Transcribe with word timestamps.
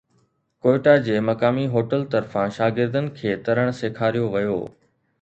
ڪوئيٽا 0.63 0.95
جي 1.07 1.19
مقامي 1.27 1.67
هوٽل 1.77 2.07
طرفان 2.15 2.57
شاگردن 2.57 3.13
کي 3.23 3.39
ترڻ 3.49 3.75
سيکاريو 3.85 4.37
ويو 4.37 4.61